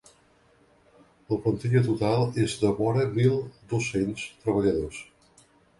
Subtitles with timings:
[1.33, 3.39] La plantilla total és de vora mil
[3.77, 5.05] dos-cents treballadors.